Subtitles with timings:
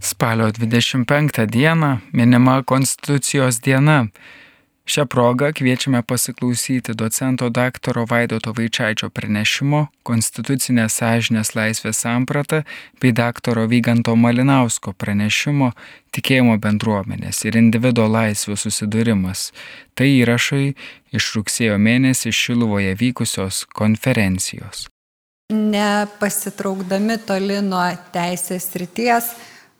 [0.00, 4.06] Spalio 25 dieną minima Konstitucijos diena.
[4.88, 12.62] Šią progą kviečiame pasiklausyti docento daktaro Vaidoto Vaičiaičio pranešimo Konstitucinės sąžinės laisvės samprata
[13.00, 15.72] bei daktaro Vyganto Malinausko pranešimo
[16.16, 19.50] Tikėjimo bendruomenės ir individuo laisvių susidūrimas.
[19.94, 20.72] Tai įrašai
[21.12, 24.86] iš rugsėjo mėnesį Šiluvoje vykusios konferencijos.
[25.52, 27.84] Nepasitraukdami toli nuo
[28.16, 29.30] teisės ryties,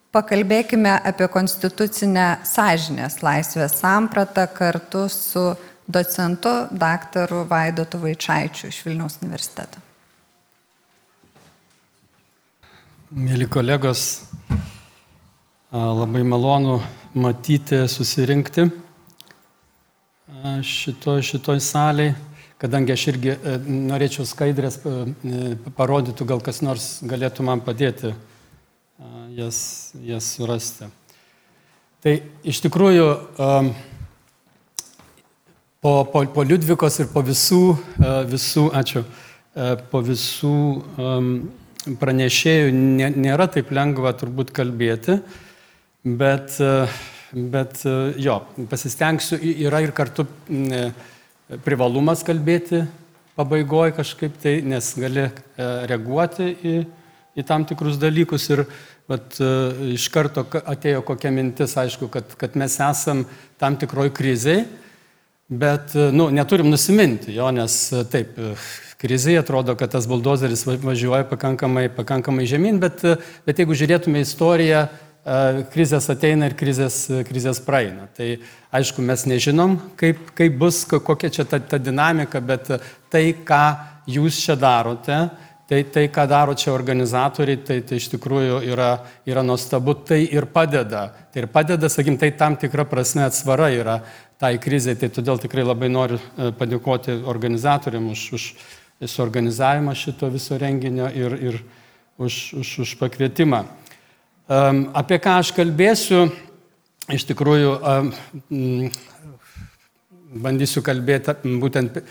[0.09, 5.43] Pakalbėkime apie konstitucinę sąžinės laisvės sampratą kartu su
[5.85, 9.83] docentu daktaru Vaidotu Vaičiaičiu iš Vilniaus universiteto.
[13.13, 14.05] Mėly kolegos,
[15.73, 16.79] labai malonu
[17.13, 18.65] matyti, susirinkti
[20.65, 22.15] šitoj, šitoj salėje,
[22.61, 23.55] kadangi aš irgi e,
[23.91, 24.95] norėčiau skaidrės e,
[25.77, 28.13] parodytų, gal kas nors galėtų man padėti
[29.39, 29.59] jas,
[30.05, 30.89] jas surasti.
[32.03, 32.13] Tai
[32.47, 33.07] iš tikrųjų
[35.83, 37.63] po, po, po Liudvikos ir po visų,
[38.29, 39.03] visų, ačiū,
[39.91, 40.55] po visų
[41.99, 42.71] pranešėjų
[43.19, 45.17] nėra taip lengva turbūt kalbėti,
[46.03, 46.55] bet,
[47.33, 47.83] bet
[48.19, 48.39] jo,
[48.71, 50.27] pasistengsiu, yra ir kartu
[51.65, 52.85] privalumas kalbėti
[53.39, 56.75] pabaigoje kažkaip tai, nes gali reaguoti į,
[57.39, 58.65] į tam tikrus dalykus ir
[59.09, 59.39] Bet
[59.89, 63.23] iš karto atėjo kokia mintis, aišku, kad, kad mes esam
[63.57, 64.67] tam tikroj kriziai,
[65.49, 67.79] bet nu, neturim nusiminti jo, nes
[68.13, 68.37] taip,
[69.01, 73.01] krizai atrodo, kad tas buldozeris važiuoja pakankamai, pakankamai žemyn, bet,
[73.47, 74.85] bet jeigu žiūrėtume istoriją,
[75.73, 78.07] krizės ateina ir krizės, krizės praeina.
[78.15, 78.31] Tai
[78.75, 82.71] aišku, mes nežinom, kaip, kaip bus, kokia čia ta, ta dinamika, bet
[83.11, 83.63] tai, ką
[84.09, 85.27] jūs čia darote,
[85.69, 88.87] Tai, tai ką daro čia organizatoriai, tai, tai iš tikrųjų yra,
[89.29, 91.03] yra nuostabu, tai ir padeda.
[91.29, 93.99] Tai ir padeda, sakykim, tai tam tikra prasme atsvara yra
[94.41, 98.47] tai krizai, tai todėl tikrai labai noriu e, padėkoti organizatoriam už, už
[99.13, 101.59] suorganizavimą šito viso renginio ir, ir
[102.17, 103.65] už, už, už pakvietimą.
[104.49, 106.23] Um, apie ką aš kalbėsiu,
[107.13, 108.09] iš tikrųjų um,
[110.33, 112.01] bandysiu kalbėti būtent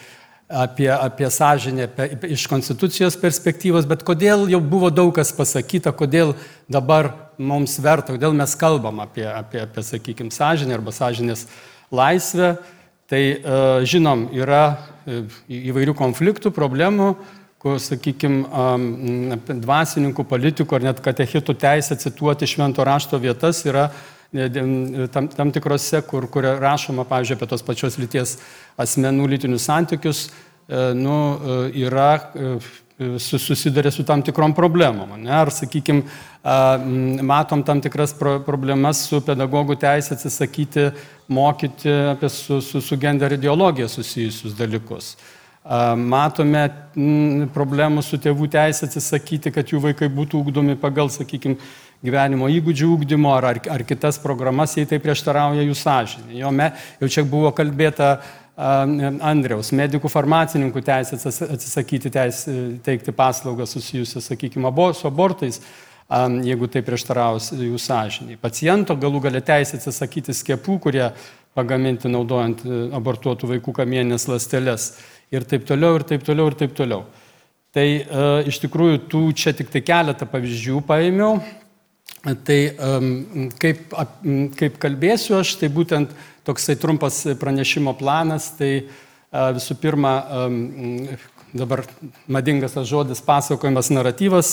[0.48, 6.34] apie, apie sąžinę apie, iš konstitucijos perspektyvos, bet kodėl jau buvo daug kas pasakyta, kodėl
[6.68, 11.46] dabar mums verta, kodėl mes kalbam apie, apie, apie sakykime, sąžinę arba sąžinės
[11.92, 12.56] laisvę.
[13.08, 13.22] Tai
[13.88, 14.64] žinom, yra
[15.08, 17.14] e, įvairių konfliktų, problemų,
[17.56, 18.44] kur, sakykime,
[19.48, 24.17] dvasininkų, politikų ar net katechitų teisė cituoti švento rašto vietas yra e,
[25.12, 28.36] tam, tam tikrose, kur, kur rašoma, pavyzdžiui, apie tos pačios lyties
[28.80, 30.26] asmenų lytinius santykius,
[30.68, 31.56] e, nu, e,
[31.86, 32.12] yra
[33.18, 35.14] susiduria su tam tikrom problemom.
[35.22, 35.30] Ne?
[35.30, 36.02] Ar, sakykime,
[37.22, 40.88] matom tam tikras pro problemas su pedagogų teisė atsisakyti
[41.30, 45.12] mokyti apie su, su, su gender ideologija susijusius dalykus.
[45.98, 46.64] Matome
[47.54, 51.58] problemų su tėvų teisė atsisakyti, kad jų vaikai būtų ugdomi pagal, sakykime,
[52.04, 56.36] gyvenimo įgūdžių ūkdymo ar, ar, ar kitas programas, jei tai prieštarauja jų sąžinė.
[56.38, 56.70] Jo, me,
[57.00, 58.18] jau čia buvo kalbėta
[58.58, 65.60] Andriaus, medikų farmacininkų teisė atsisakyti teisę teikti paslaugas susijusias, sakykime, su abortais,
[66.42, 68.40] jeigu tai prieštaraus jų sąžiniai.
[68.40, 71.06] Paciento galų galę teisė atsisakyti skiepų, kurie
[71.54, 74.92] pagaminti naudojant e, abortuotų vaikų kamienės lastelės
[75.34, 77.04] ir taip toliau, ir taip toliau, ir taip toliau.
[77.74, 81.38] Tai e, iš tikrųjų tų čia tik tai keletą pavyzdžių paėmiau.
[82.18, 82.58] Tai
[83.62, 83.94] kaip,
[84.58, 86.10] kaip kalbėsiu aš, tai būtent
[86.48, 88.88] toksai trumpas pranešimo planas, tai
[89.30, 90.12] visų pirma,
[91.54, 91.84] dabar
[92.26, 94.52] madingas tas žodis pasakojimas naratyvas,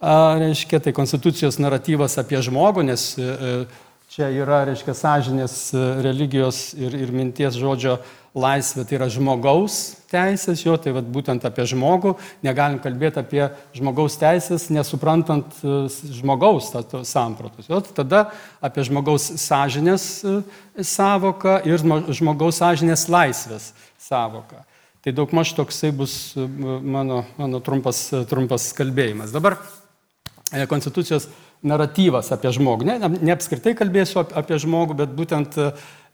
[0.00, 3.64] reiškia, tai konstitucijos naratyvas apie žmogų, nes e,
[4.12, 5.56] čia yra, reiškia, sąžinės
[6.04, 7.98] religijos ir, ir minties žodžio
[8.38, 9.78] laisvė tai yra žmogaus
[10.08, 12.14] teisės, jo, tai vat, būtent apie žmogų,
[12.46, 13.42] negalim kalbėti apie
[13.76, 15.80] žmogaus teisės, nesuprantant e,
[16.16, 16.70] žmogaus
[17.08, 17.68] sampratus.
[17.68, 18.28] Jo, tada
[18.64, 20.38] apie žmogaus sąžinės e,
[20.80, 21.82] savoką ir
[22.16, 23.72] žmogaus sąžinės laisvės
[24.08, 24.64] savoką.
[25.04, 29.34] Tai daug maž toksai bus e, mano, mano trumpas, trumpas kalbėjimas.
[29.34, 29.60] Dabar
[30.48, 31.28] Konstitucijos
[31.66, 32.86] naratyvas apie žmogų.
[32.86, 35.58] Ne, ne apskritai kalbėsiu apie žmogų, bet būtent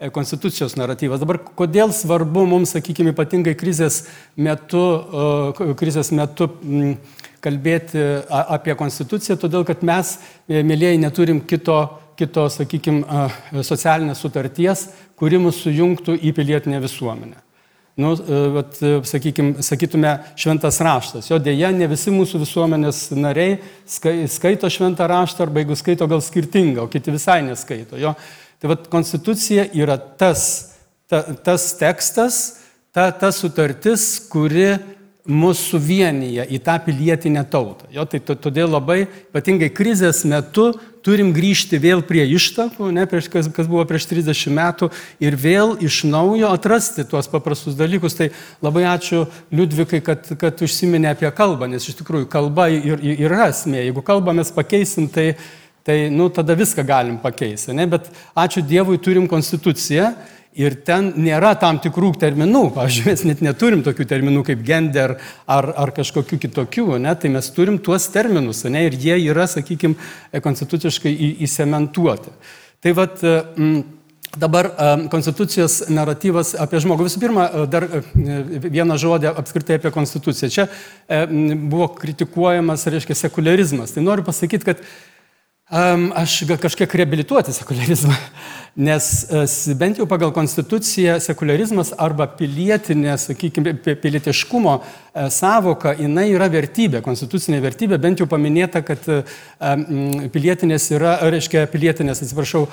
[0.05, 1.20] E, konstitucijos naratyvas.
[1.23, 4.02] Dabar kodėl svarbu mums, sakykime, ypatingai krizės
[4.35, 6.49] metu, e, krizės metu
[7.44, 10.17] kalbėti apie konstituciją, todėl kad mes,
[10.49, 11.79] e, mėlyjei, neturim kito,
[12.19, 13.05] kito sakykime,
[13.62, 17.44] socialinės sutarties, kuri mus sujungtų į pilietinę visuomenę.
[18.00, 18.14] Nu,
[18.55, 21.29] vat, sakykim, sakytume, šventas raštas.
[21.31, 26.85] Jo dėja, ne visi mūsų visuomenės nariai skaito šventą raštą arba jeigu skaito gal skirtingą,
[26.85, 28.00] o kiti visai neskaito.
[28.00, 28.17] Jo.
[28.58, 30.44] Tai vat konstitucija yra tas,
[31.11, 32.43] ta, tas tekstas,
[32.94, 34.73] ta, ta sutartis, kuri
[35.25, 37.87] mūsų suvienyje į tą pilietinę tautą.
[37.93, 40.75] Jo, tai todėl labai, ypatingai krizės metu,
[41.05, 44.91] turim grįžti vėl prie ištakų, ne, prieš, kas, kas buvo prieš 30 metų,
[45.25, 48.19] ir vėl iš naujo atrasti tuos paprastus dalykus.
[48.21, 48.29] Tai
[48.65, 49.25] labai ačiū
[49.55, 53.81] Liudvikai, kad, kad užsiminė apie kalbą, nes iš tikrųjų kalba ir, ir yra esmė.
[53.87, 55.31] Jeigu kalbą mes pakeisim, tai,
[55.88, 57.73] tai nu, tada viską galim pakeisti.
[57.73, 57.88] Ne?
[57.88, 60.12] Bet ačiū Dievui turim konstituciją
[60.54, 62.68] Ir ten nėra tam tikrų terminų.
[62.76, 65.16] Pavyzdžiui, mes net neturim tokių terminų kaip gender
[65.50, 67.14] ar, ar kažkokių kitokių, ne?
[67.18, 68.84] tai mes turim tuos terminus, ne?
[68.86, 69.98] ir jie yra, sakykime,
[70.44, 71.10] konstituciškai
[71.42, 72.30] įsementuoti.
[72.84, 73.82] Tai vad, mm,
[74.38, 74.68] dabar
[75.10, 77.08] konstitucijos naratyvas apie žmogų.
[77.08, 80.52] Visų pirma, dar vieną žodį apskritai apie konstituciją.
[80.54, 80.68] Čia
[81.66, 83.94] buvo kritikuojamas, reiškia, sekularizmas.
[83.94, 84.86] Tai noriu pasakyti, kad
[85.70, 88.14] um, aš kažkiek reabilituoti sekularizmą.
[88.75, 96.49] Nes e, bent jau pagal konstituciją sekularizmas arba pilietinė, sakykime, pilietiškumo e, savoka, jinai yra
[96.50, 99.20] vertybė, konstitucinė vertybė, bent jau paminėta, kad e,
[100.34, 102.64] pilietinės yra, reiškia, pilietinės, atsiprašau,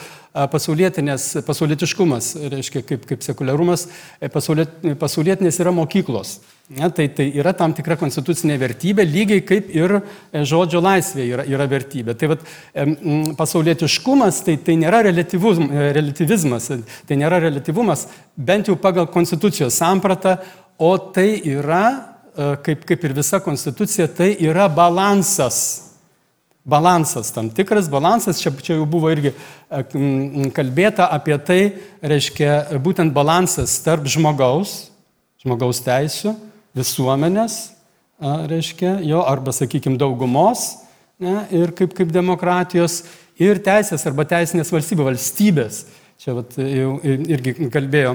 [0.49, 3.85] pasaulietinės, pasaulietiškumas, reiškia, kaip, kaip sekularumas,
[4.33, 6.39] pasauliet, pasaulietinės yra mokyklos.
[6.71, 11.44] Ne, tai, tai yra tam tikra konstitucinė vertybė, lygiai kaip ir e, žodžio laisvė yra,
[11.50, 12.13] yra vertybė.
[12.15, 12.44] Tai vat,
[13.35, 15.09] pasaulietiškumas tai, tai nėra e,
[15.97, 16.69] relativizmas,
[17.09, 18.06] tai nėra relativumas,
[18.39, 20.38] bent jau pagal konstitucijos sampratą,
[20.79, 21.81] o tai yra,
[22.31, 25.57] e, kaip, kaip ir visa konstitucija, tai yra balansas.
[26.63, 29.33] Balansas, tam tikras balansas, čia, čia jau buvo irgi
[30.56, 31.59] kalbėta apie tai,
[32.06, 34.85] reiškia būtent balansas tarp žmogaus,
[35.41, 36.35] žmogaus teisų
[36.77, 37.57] visuomenės,
[38.21, 40.75] reiškia, jo, arba, sakykime, daugumos,
[41.21, 43.01] ne, ir kaip, kaip demokratijos,
[43.41, 45.81] ir teisės arba teisinės valstybės, valstybės.
[46.21, 48.13] Čia vat, jau irgi kalbėjo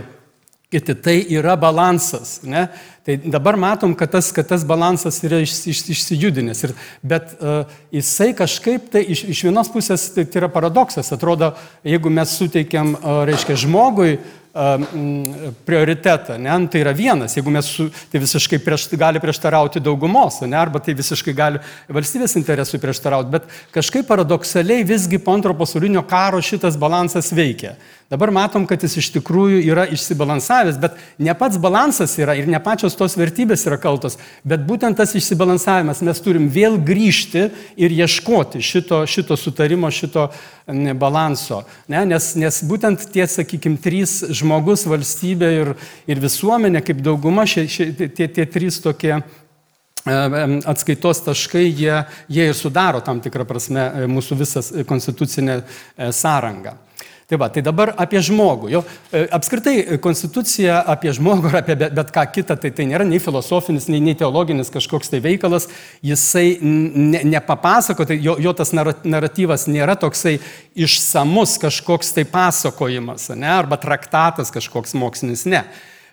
[0.70, 0.94] kiti.
[1.02, 2.36] Tai yra balansas.
[2.46, 2.68] Ne?
[3.06, 6.62] Tai dabar matom, kad tas, kad tas balansas yra iš, iš, išsijudinęs.
[6.68, 11.10] Ir, bet uh, jisai kažkaip, tai iš, iš vienos pusės tai, tai yra paradoksas.
[11.14, 11.52] Atrodo,
[11.86, 14.32] jeigu mes suteikiam, uh, reiškia, žmogui uh,
[15.64, 16.38] prioritetą.
[16.38, 16.58] Ne?
[16.58, 20.56] Nu, tai yra vienas, jeigu mes su, tai visiškai prieš, gali prieštarauti daugumos, ne?
[20.56, 21.60] arba tai visiškai gali
[21.92, 27.76] valstybės interesui prieštarauti, bet kažkaip paradoksaliai visgi po antro pasaulinio karo šitas balansas veikia.
[28.10, 32.60] Dabar matom, kad jis iš tikrųjų yra išsibalansavęs, bet ne pats balansas yra ir ne
[32.62, 34.14] pačios tos vertybės yra kaltos,
[34.46, 40.28] bet būtent tas išsibalansavimas mes turim vėl grįžti ir ieškoti šito, šito sutarimo, šito
[40.94, 41.64] balanso.
[41.90, 42.04] Ne?
[42.06, 45.74] Nes, nes būtent tie, sakykime, trys žmogus, valstybė ir,
[46.06, 49.16] ir visuomenė, kaip dauguma, šie, šie, tie, tie trys tokie
[50.06, 56.85] atskaitos taškai, jie, jie ir sudaro tam tikrą prasme mūsų visą konstitucinę e, sąrangą.
[57.26, 58.68] Tai va, tai dabar apie žmogų.
[58.70, 58.80] Jo,
[59.10, 63.18] e, apskritai, e, konstitucija apie žmogų ar apie bet ką kitą, tai tai nėra nei
[63.18, 65.66] filosofinis, nei, nei teologinis kažkoks tai veikalas,
[66.06, 70.36] jisai ne, nepapasako, tai jo, jo tas naratyvas nėra toksai
[70.78, 75.64] išsamus kažkoks tai pasakojimas, ne, arba traktatas kažkoks mokslinis, ne.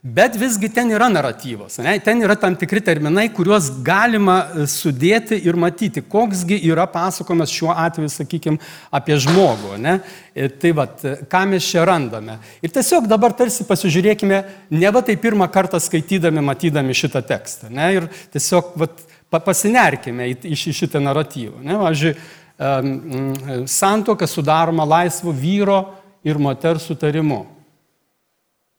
[0.03, 1.94] Bet visgi ten yra naratyvas, ne?
[2.03, 7.71] ten yra tam tikri terminai, kuriuos galima e, sudėti ir matyti, koksgi yra pasakojimas šiuo
[7.71, 8.59] atveju, sakykime,
[8.91, 9.77] apie žmogų.
[9.79, 9.94] Ne?
[10.35, 12.36] Ir e, tai vad, e, ką mes čia randame.
[12.60, 14.41] Ir tiesiog dabar tarsi pasižiūrėkime,
[14.75, 17.72] ne va tai pirmą kartą skaitydami, matydami šitą tekstą.
[17.72, 17.89] Ne?
[18.01, 21.63] Ir tiesiog vat, pasinerkime į, į šitą naratyvą.
[21.63, 21.79] Ne?
[21.79, 22.17] Važiui,
[23.72, 25.79] santoka sudaroma laisvu vyro
[26.27, 27.45] ir moters sutarimu.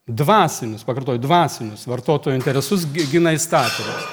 [0.04, 4.04] Dvasinius, pakartoju, dvasinius vartotojų interesus gina įstatymas.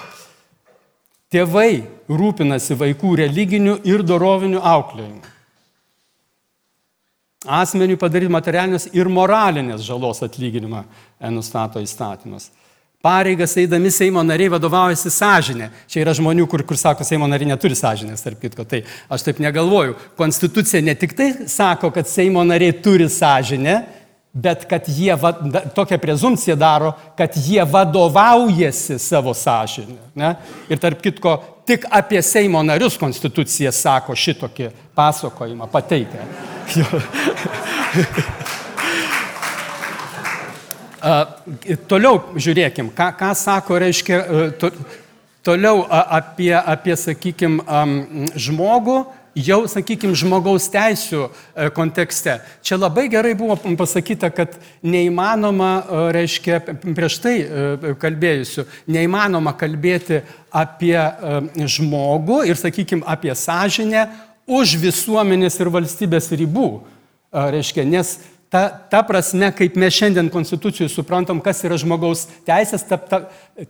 [1.32, 5.22] Tėvai rūpinasi vaikų religiniu ir doroviniu auklėjimu.
[7.42, 10.84] Asmeniui padaryti materialinės ir moralinės žalos atlyginimą
[11.34, 12.52] nustato įstatymas.
[13.02, 15.72] Pareigas eidami Seimo nariai vadovaujasi sąžinė.
[15.90, 18.62] Čia yra žmonių, kur, kur sako, Seimo nariai neturi sąžinės, tarp kitko.
[18.70, 19.96] Tai aš taip negalvoju.
[20.20, 23.80] Konstitucija ne tik tai sako, kad Seimo nariai turi sąžinę,
[24.34, 25.18] bet kad jie,
[25.76, 29.98] tokią prezumciją daro, kad jie vadovaujasi savo sąžinę.
[30.16, 30.36] Ne?
[30.70, 36.20] Ir tarp kitko, tik apie Seimo narius konstitucija sako šitokį pasakojimą pateikę.
[41.90, 44.22] toliau žiūrėkim, ką, ką sako, reiškia,
[44.62, 44.70] to,
[45.44, 47.64] toliau apie, apie sakykime,
[48.38, 52.38] žmogų jau, sakykime, žmogaus teisų e, kontekste.
[52.66, 60.22] Čia labai gerai buvo pasakyta, kad neįmanoma, e, reiškia, prieš tai e, kalbėjusiu, neįmanoma kalbėti
[60.52, 60.98] apie
[61.56, 64.08] žmogų ir, sakykime, apie sąžinę
[64.52, 66.70] už visuomenės ir valstybės ribų.
[67.32, 68.18] Reiškia, nes
[68.52, 73.22] ta, ta prasme, kaip mes šiandien konstitucijų suprantam, kas yra žmogaus teisės, ta, ta,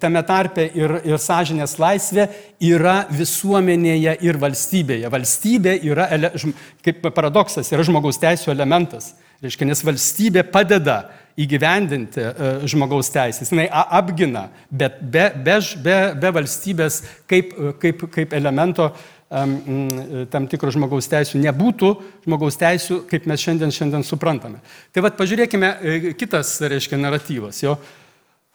[0.02, 2.28] tame tarpe ir, ir sąžinės laisvė
[2.72, 5.12] yra visuomenėje ir valstybėje.
[5.14, 6.10] Valstybė yra,
[6.82, 9.14] kaip paradoksas, yra žmogaus teisų elementas.
[9.42, 11.00] Reiškia, nes valstybė padeda
[11.40, 18.36] įgyvendinti e, žmogaus teisės, jinai apgina, bet be, be, be, be valstybės kaip, kaip, kaip
[18.38, 18.92] elemento
[19.32, 21.92] tam tikro žmogaus teisų nebūtų
[22.26, 24.60] žmogaus teisų, kaip mes šiandien, šiandien suprantame.
[24.92, 27.78] Tai vad pažiūrėkime e, kitas, reiškia, naratyvas jo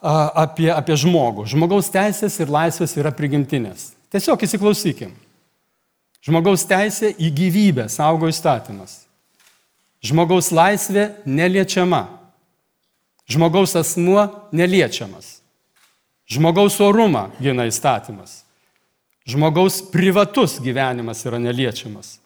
[0.03, 1.47] apie, apie žmogų.
[1.49, 3.95] Žmogaus teisės ir laisvės yra prigimtinės.
[4.13, 5.15] Tiesiog įsiklausykim.
[6.27, 9.07] Žmogaus teisė į gyvybę saugo įstatymas.
[10.05, 12.05] Žmogaus laisvė neliečiama.
[13.27, 15.41] Žmogaus asmuo neliečiamas.
[16.31, 18.46] Žmogaus orumą gina įstatymas.
[19.27, 22.17] Žmogaus privatus gyvenimas yra neliečiamas.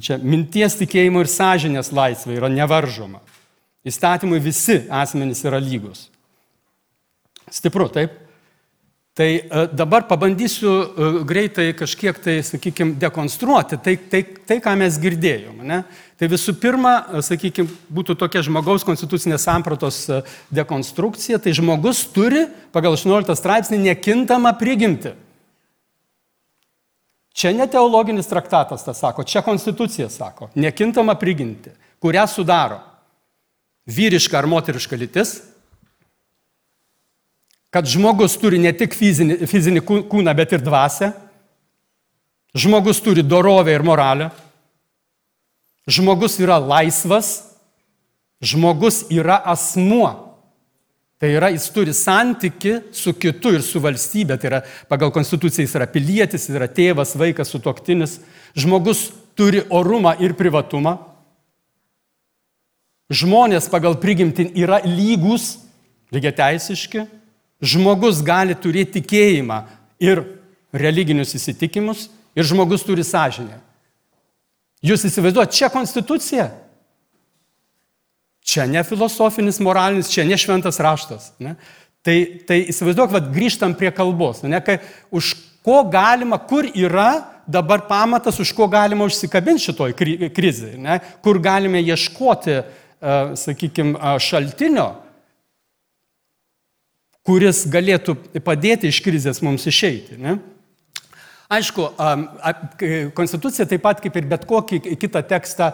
[0.00, 3.22] Čia minties tikėjimo ir sąžinės laisvė yra nevaržoma.
[3.86, 6.08] Įstatymui visi asmenys yra lygus.
[7.52, 8.16] Stipru, taip?
[9.16, 14.98] Tai e, dabar pabandysiu e, greitai kažkiek tai, sakykime, dekonstruoti tai, tai, tai ką mes
[15.00, 15.64] girdėjome.
[15.64, 15.78] Ne?
[16.20, 20.02] Tai visų pirma, e, sakykime, būtų tokia žmogaus konstitucinės sampratos
[20.52, 22.44] dekonstrukcija, tai žmogus turi
[22.76, 25.14] pagal 18 straipsnį nekintamą prigimti.
[27.36, 32.80] Čia ne teologinis traktatas tas sako, čia konstitucija sako, nekintama priginti, kurią sudaro
[33.86, 35.34] vyriška ar moteriška lytis,
[37.70, 41.10] kad žmogus turi ne tik fizinį, fizinį kūną, bet ir dvasę,
[42.56, 44.30] žmogus turi dorovę ir moralę,
[45.84, 47.52] žmogus yra laisvas,
[48.40, 50.25] žmogus yra asmuo.
[51.16, 54.36] Tai yra, jis turi santyki su kitu ir su valstybė.
[54.36, 54.58] Tai yra,
[54.90, 58.18] pagal konstituciją jis yra pilietis, jis yra tėvas, vaikas, sutoktinis.
[58.56, 59.08] Žmogus
[59.38, 60.98] turi orumą ir privatumą.
[63.08, 65.54] Žmonės pagal prigimtin yra lygus,
[66.12, 67.06] lygiai teisiški.
[67.64, 69.62] Žmogus gali turėti tikėjimą
[70.04, 70.20] ir
[70.76, 72.10] religinius įsitikimus.
[72.36, 73.62] Ir žmogus turi sąžinę.
[74.84, 76.50] Jūs įsivaizduojate, čia konstitucija.
[78.46, 81.32] Čia ne filosofinis, moralinis, čia ne šventas raštas.
[81.42, 81.56] Ne?
[82.06, 84.44] Tai, tai įsivaizduok, vad grįžtam prie kalbos.
[84.46, 84.78] Ne, kai,
[85.10, 85.32] už
[85.66, 89.96] ko galima, kur yra dabar pamatas, už ko galima užsikabinti šitoj
[90.34, 91.00] krizai, ne?
[91.26, 94.92] kur galime ieškoti, uh, sakykime, šaltinio,
[97.26, 98.14] kuris galėtų
[98.46, 100.18] padėti iš krizės mums išeiti.
[100.22, 100.38] Ne?
[101.46, 101.84] Aišku,
[103.14, 105.68] konstitucija taip pat kaip ir bet kokį kitą tekstą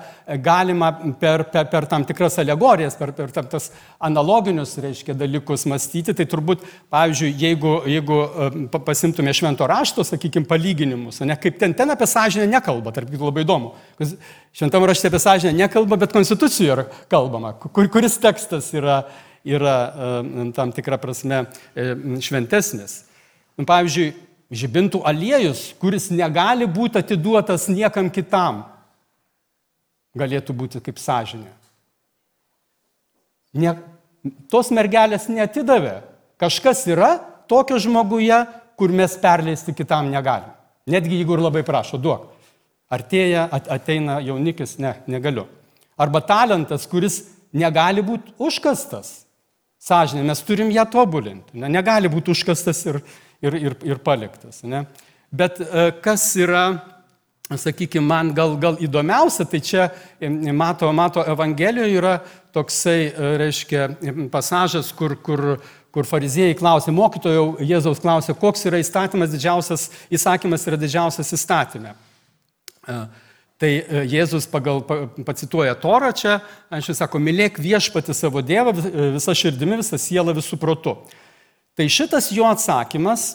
[0.44, 6.12] galima per, per, per tam tikras alegorijas, per, per tam tas analoginius, reiškia, dalykus mąstyti.
[6.18, 8.18] Tai turbūt, pavyzdžiui, jeigu, jeigu
[8.84, 13.46] pasimtume švento rašto, sakykime, palyginimus, ne, kaip ten, ten apie sąžinę nekalba, tarp kitų labai
[13.46, 13.72] įdomu.
[14.52, 17.54] Šventame rašte apie sąžinę nekalba, bet konstitucijoje kalbama.
[17.62, 18.98] Kur, kuris tekstas yra,
[19.40, 19.78] yra
[20.52, 21.46] tam tikrą prasme
[22.20, 22.98] šventesnis.
[23.56, 24.12] Pavyzdžiui,
[24.52, 28.62] žibintų aliejus, kuris negali būti atiduotas niekam kitam,
[30.18, 31.50] galėtų būti kaip sąžinė.
[33.56, 33.74] Ne,
[34.52, 36.02] tos mergelės netidavė.
[36.40, 37.14] Kažkas yra
[37.48, 38.38] tokio žmoguje,
[38.76, 40.52] kur mes perleisti kitam negalim.
[40.88, 42.30] Netgi jeigu ir labai prašo, duok.
[42.92, 45.46] Artėja, ateina jaunikis, ne, negaliu.
[46.00, 47.22] Arba talentas, kuris
[47.56, 49.22] negali būti užkastas.
[49.82, 51.56] Sąžinė, mes turim ją tobulinti.
[51.58, 53.00] Ne, negali būti užkastas ir,
[53.42, 54.62] ir, ir, ir paliktas.
[54.62, 54.84] Ne?
[55.32, 56.64] Bet e, kas yra,
[57.52, 59.88] sakykime, man gal, gal įdomiausia, tai čia
[60.56, 62.18] mato, mato Evangelijoje yra
[62.54, 63.88] toksai, e, reiškia,
[64.32, 65.56] pasažas, kur, kur,
[65.92, 71.96] kur fariziejai klausė, mokytojau Jėzaus klausė, koks yra įstatymas didžiausias, įsakymas yra didžiausias įstatymė.
[72.88, 73.00] E,
[73.62, 73.72] tai
[74.10, 74.80] Jėzus pagal,
[75.22, 76.40] pacituoja Torą čia,
[76.72, 78.74] aš sako, mylėk viešpati savo Dievą
[79.14, 80.96] visą širdimi, visą sielą, visų protu.
[81.78, 83.30] Tai šitas jo atsakymas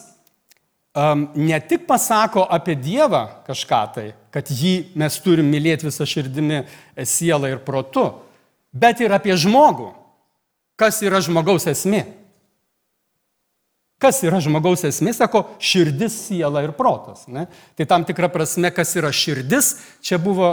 [0.94, 6.62] um, ne tik pasako apie Dievą kažką tai, kad jį mes turim mylėti visą širdimi,
[7.02, 8.06] sielą ir protu,
[8.72, 9.90] bet ir apie žmogų.
[10.78, 12.04] Kas yra žmogaus esmė?
[13.98, 17.24] Kas yra žmogaus esmė, sako, širdis, siela ir protas.
[17.26, 17.48] Ne?
[17.74, 19.72] Tai tam tikra prasme, kas yra širdis,
[20.06, 20.52] čia buvo,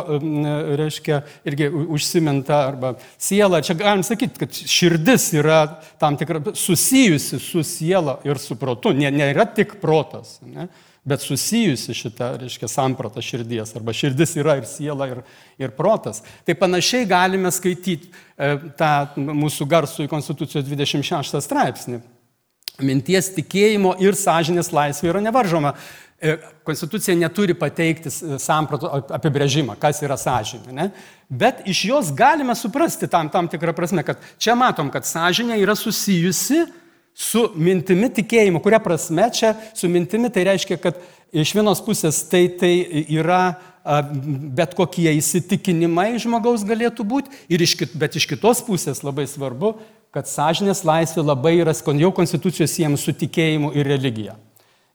[0.82, 5.60] reiškia, irgi užsiminta, arba siela, čia galim sakyti, kad širdis yra
[6.02, 10.40] tam tikra susijusi su siela ir su protu, nėra tik protas.
[10.42, 10.70] Ne?
[11.06, 15.22] bet susijusi šita, reiškia, samprata širdies, arba širdis yra ir siela, ir,
[15.62, 16.24] ir protas.
[16.48, 22.02] Tai panašiai galime skaityti e, tą mūsų garsų į Konstitucijos 26 straipsnį.
[22.84, 25.76] Minties tikėjimo ir sąžinės laisvė yra nevaržoma.
[26.20, 30.74] E, Konstitucija neturi pateikti samprato apibrėžimą, kas yra sąžinė.
[30.76, 30.90] Ne?
[31.30, 35.76] Bet iš jos galime suprasti tam, tam tikrą prasme, kad čia matom, kad sąžinė yra
[35.80, 36.66] susijusi
[37.16, 38.60] su mintimi tikėjimu.
[38.64, 41.00] Kuria prasme čia su mintimi tai reiškia, kad
[41.36, 42.74] iš vienos pusės tai, tai
[43.06, 43.56] yra
[44.56, 49.76] bet kokie įsitikinimai žmogaus galėtų būti, iš, bet iš kitos pusės labai svarbu,
[50.16, 54.38] kad sąžinės laisvė labai yra jau konstitucijos siejama su tikėjimu ir religija.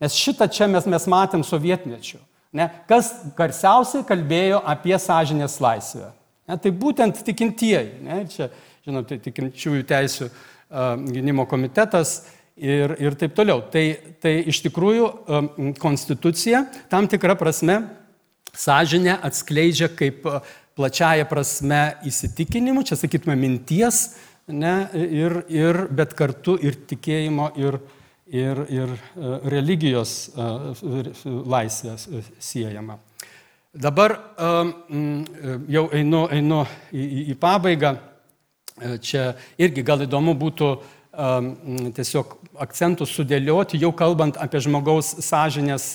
[0.00, 2.18] Nes šitą čia mes, mes matėm sovietmečiu.
[2.56, 2.70] Ne?
[2.88, 6.08] Kas garsiausiai kalbėjo apie sąžinės laisvę?
[6.48, 6.56] Ne?
[6.56, 8.00] Tai būtent tikintieji.
[8.06, 8.22] Ne?
[8.32, 8.48] Čia,
[8.86, 12.22] žinot, tai tikinčiųjų teisų uh, gynimo komitetas
[12.56, 13.60] ir, ir taip toliau.
[13.70, 13.84] Tai,
[14.24, 17.82] tai iš tikrųjų um, konstitucija tam tikrą prasme
[18.56, 20.24] sąžinę atskleidžia kaip
[20.80, 24.16] plačiaja prasme įsitikinimų, čia sakytume minties,
[24.52, 27.78] ne, ir, ir, bet kartu ir tikėjimo, ir,
[28.30, 30.50] ir, ir e, religijos e,
[31.26, 32.98] laisvės e, siejama.
[33.70, 34.16] Dabar
[35.70, 37.92] jau einu, einu į, į pabaigą.
[38.98, 39.28] Čia
[39.62, 40.70] irgi gal įdomu būtų
[41.94, 42.32] tiesiog
[42.64, 45.86] akcentus sudėlioti, jau kalbant apie žmogaus sąžinės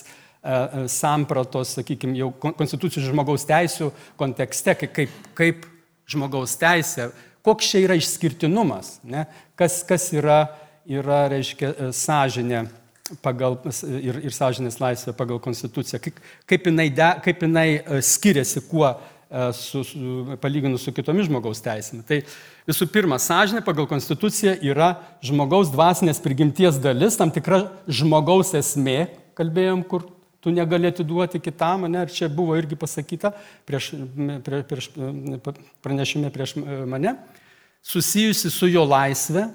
[0.93, 5.67] sampratos, sakykime, jau konstitucijų žmogaus teisų kontekste, kaip, kaip
[6.07, 7.09] žmogaus teisė,
[7.45, 9.27] koks čia yra išskirtinumas, ne?
[9.55, 10.43] kas, kas yra
[10.85, 12.65] yra, reiškia, e, sąžinė
[13.25, 13.57] pagal,
[14.01, 15.99] ir, ir sąžinės laisvė pagal konstituciją.
[16.01, 21.29] Kaip, kaip, jinai, de, kaip jinai e, skiriasi kuo e, su, su, palyginus su kitomis
[21.29, 22.05] žmogaus teisėmis.
[22.07, 22.21] Tai
[22.69, 29.05] visų pirma, sąžinė pagal konstituciją yra žmogaus dvasinės prigimties dalis, tam tikra žmogaus esmė,
[29.37, 30.07] kalbėjom, kur
[30.45, 33.31] tu negali atiduoti kitam, ne, ir čia buvo irgi pasakyta
[33.65, 33.95] prieš,
[34.45, 34.91] prie, prieš,
[35.81, 36.53] pranešime prieš
[36.85, 37.15] mane,
[37.81, 39.47] susijusi su jo laisvė,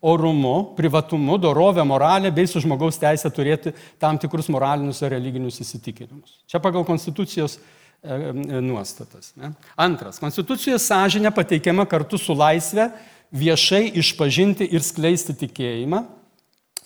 [0.00, 6.38] orumu, privatumu, dorovė, moralė bei su žmogaus teisė turėti tam tikrus moralinius ar religinius įsitikinimus.
[6.48, 8.32] Čia pagal konstitucijos e,
[8.64, 9.34] nuostatas.
[9.36, 9.52] Ne?
[9.76, 10.16] Antras.
[10.22, 12.88] Konstitucijos sąžinė pateikiama kartu su laisvė
[13.28, 16.00] viešai išpažinti ir skleisti tikėjimą.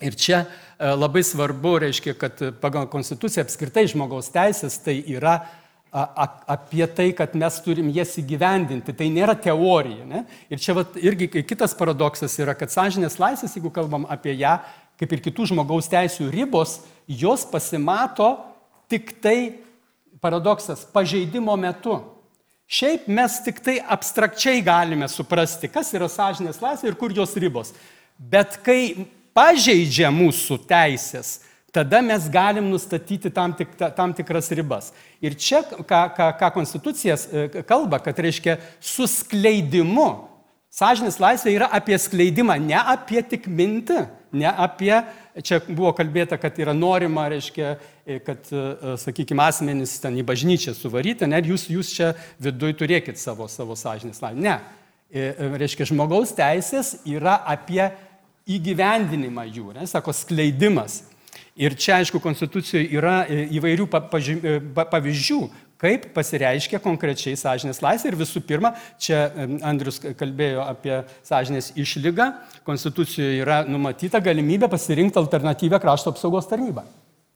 [0.02, 5.38] Ir čia e, labai svarbu, reiškia, kad pagal konstituciją apskritai žmogaus teisės tai yra
[5.94, 8.96] apie tai, kad mes turim jas įgyvendinti.
[8.98, 10.02] Tai nėra teorija.
[10.08, 10.24] Ne?
[10.50, 14.56] Ir čia vat, irgi kitas paradoksas yra, kad sąžinės laisvės, jeigu kalbam apie ją,
[14.98, 18.32] kaip ir kitų žmogaus teisų ribos, jos pasimato
[18.90, 19.60] tik tai
[20.22, 22.00] paradoksas pažeidimo metu.
[22.66, 27.74] Šiaip mes tik tai abstrakčiai galime suprasti, kas yra sąžinės laisvė ir kur jos ribos.
[28.18, 31.40] Bet kai pažeidžia mūsų teisės,
[31.74, 34.92] tada mes galim nustatyti tam, tik, tam tikras ribas.
[35.22, 40.30] Ir čia, ką, ką, ką Konstitucijas e, kalba, kad reiškia suskleidimu.
[40.74, 44.00] Sąžinės laisvė yra apie skleidimą, ne apie tik mintį,
[44.34, 44.94] ne apie,
[45.46, 47.74] čia buvo kalbėta, kad yra norima, reiškia,
[48.06, 53.18] e, kad, e, sakykime, asmenys ten į bažnyčią suvaryti, ne, jūs, jūs čia viduje turėkit
[53.22, 54.46] savo, savo sąžinės laisvę.
[54.46, 54.58] Ne.
[55.14, 57.84] Reiškia, žmogaus teisės yra apie
[58.50, 61.02] įgyvendinimą jų, ne, sako, skleidimas.
[61.54, 64.56] Ir čia, aišku, Konstitucijoje yra e, įvairių e,
[64.90, 65.38] pavyzdžių,
[65.78, 68.10] kaip pasireiškia konkrečiai sąžinės laisvė.
[68.10, 69.28] Ir visų pirma, čia
[69.66, 72.30] Andrius kalbėjo apie sąžinės išlygą.
[72.66, 76.86] Konstitucijoje yra numatyta galimybė pasirinkti alternatyvę krašto apsaugos tarnybą.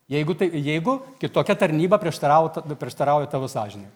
[0.08, 3.90] Jeigu, tai, jeigu kitokia tarnyba prieštarauja tavo sąžinė.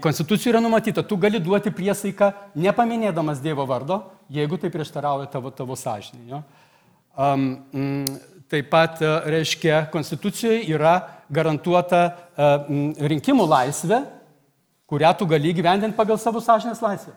[0.00, 5.76] Konstitucijoje yra numatyta, tu gali duoti priesaiką nepaminėdamas Dievo vardo, jeigu tai prieštarauja tavo, tavo
[5.78, 6.24] sąžinė.
[6.28, 6.42] Jo?
[7.18, 8.18] Mm,
[8.50, 10.98] taip pat, e, reiškia, Konstitucijoje yra
[11.32, 12.50] garantuota e,
[13.10, 14.02] rinkimų laisvė,
[14.88, 17.16] kurią tu gali gyvendinti pagal savo sąžinės laisvę.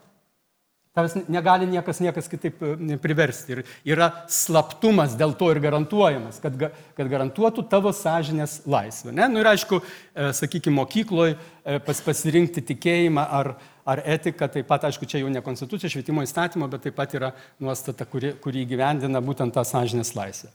[0.91, 3.55] Tavęs negali niekas, niekas kitaip e, priversti.
[3.55, 6.57] Ir yra slaptumas dėl to ir garantuojamas, kad,
[6.97, 9.13] kad garantuotų tavo sąžinės laisvę.
[9.15, 9.29] Ne?
[9.31, 9.79] Nu, ir aišku,
[10.35, 11.37] sakykime, mokykloje
[11.87, 13.53] pas, pasirinkti tikėjimą ar,
[13.87, 17.31] ar etiką, taip pat, aišku, čia jau ne konstitucija, švietimo įstatymo, bet taip pat yra
[17.63, 20.51] nuostata, kuri, kuri gyvendina būtent tą sąžinės laisvę.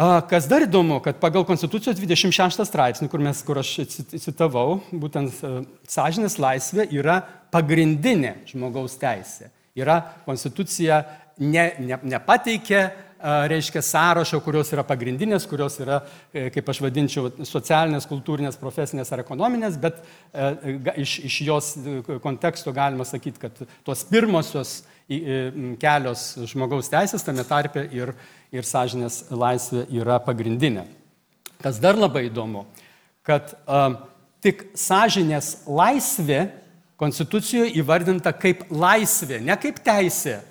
[0.00, 5.50] Kas dar įdomu, kad pagal Konstitucijos 26 straipsnį, kur, mes, kur aš citavau, būtent e,
[5.92, 7.18] sąžinės laisvė yra
[7.52, 9.50] pagrindinė žmogaus teisė.
[9.76, 11.02] Yra Konstitucija
[11.36, 12.80] ne, ne, nepateikė
[13.20, 16.00] reiškia sąrašo, kurios yra pagrindinės, kurios yra,
[16.32, 20.00] e, kaip aš vadinčiau, socialinės, kultūrinės, profesinės ar ekonominės, bet
[20.32, 21.74] e, iš, iš jos
[22.24, 24.78] konteksto galima sakyti, kad tos pirmosios
[25.80, 28.12] kelios žmogaus teisės, tame tarpe ir,
[28.54, 30.86] ir sąžinės laisvė yra pagrindinė.
[31.60, 32.64] Kas dar labai įdomu,
[33.26, 33.98] kad uh,
[34.40, 36.46] tik sąžinės laisvė
[37.00, 40.42] Konstitucijoje įvardinta kaip laisvė, ne kaip teisė,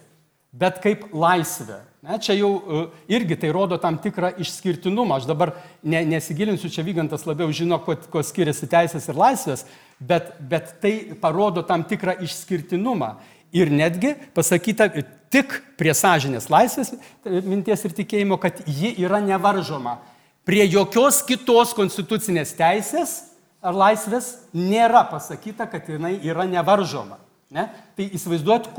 [0.50, 1.78] bet kaip laisvė.
[2.00, 5.20] Ne, čia jau uh, irgi tai rodo tam tikrą išskirtinumą.
[5.20, 9.66] Aš dabar ne, nesigilinsiu, čia Vygantas labiau žino, kuo, kuo skiriasi teisės ir laisvės,
[10.00, 13.18] bet, bet tai parodo tam tikrą išskirtinumą.
[13.56, 14.90] Ir netgi pasakyta
[15.34, 16.94] tik prie sąžinės laisvės
[17.26, 19.98] minties ir tikėjimo, kad ji yra nevaržoma.
[20.46, 23.16] Prie jokios kitos konstitucinės teisės
[23.62, 27.20] ar laisvės nėra pasakyta, kad jinai yra nevaržoma.
[27.54, 27.68] Ne?
[27.98, 28.70] Tai įsivaizduot,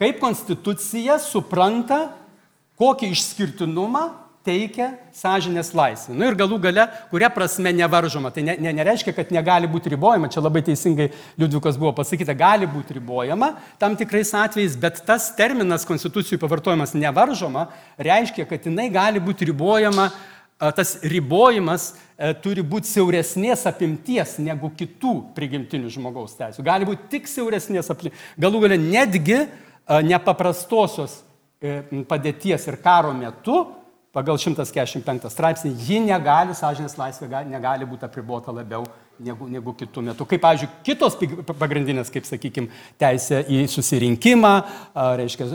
[0.00, 2.12] kaip konstitucija supranta,
[2.80, 4.06] kokį išskirtinumą
[4.46, 6.14] teikia sąžinės laisvė.
[6.14, 8.32] Na nu ir galų gale, kuria prasme nevaržoma.
[8.34, 11.08] Tai ne, ne, nereiškia, kad negali būti ribojama, čia labai teisingai
[11.40, 13.52] Liudvikas buvo pasakyta, gali būti ribojama
[13.82, 17.68] tam tikrais atvejais, bet tas terminas konstitucijų pavartojimas nevaržoma
[18.02, 20.10] reiškia, kad jinai gali būti ribojama
[20.76, 26.62] tas ribojimas e, turi būti siauresnės apimties negu kitų prigimtinių žmogaus teisų.
[26.62, 28.20] Gali būti tik siauresnės apimties.
[28.38, 29.40] Galų galia netgi
[30.06, 31.18] nepaprastosios
[31.58, 33.64] e, padėties ir karo metu
[34.12, 38.84] pagal 145 straipsnį ji negali, sąžinės laisvė negali būti apribota labiau
[39.22, 40.26] negu, negu kitų metų.
[40.28, 41.16] Kaip, pavyzdžiui, kitos
[41.48, 42.68] pagrindinės, kaip, sakykime,
[43.00, 44.52] teisė į susirinkimą,
[45.22, 45.48] reiškia,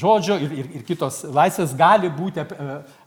[0.00, 2.42] žodžio ir, ir, ir kitos laisvės gali būti